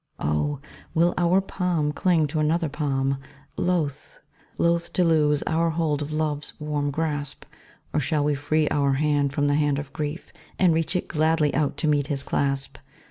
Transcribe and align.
Oh! 0.17 0.59
will 0.95 1.13
our 1.15 1.41
palm 1.41 1.91
cling 1.91 2.25
to 2.29 2.39
another 2.39 2.69
palm 2.69 3.19
Loath, 3.55 4.17
loath 4.57 4.91
to 4.93 5.03
loose 5.03 5.43
our 5.45 5.69
hold 5.69 6.01
of 6.01 6.11
love's 6.11 6.59
warm 6.59 6.89
grasp. 6.89 7.45
Or 7.93 7.99
shall 7.99 8.23
we 8.23 8.33
free 8.33 8.67
our 8.69 8.93
hand 8.93 9.31
from 9.31 9.45
the 9.45 9.53
hand 9.53 9.77
of 9.77 9.93
grief, 9.93 10.33
And 10.57 10.73
reach 10.73 10.95
it 10.95 11.07
gladly 11.07 11.53
out 11.53 11.77
to 11.77 11.87
meet 11.87 12.07
his 12.07 12.23
clasp? 12.23 12.79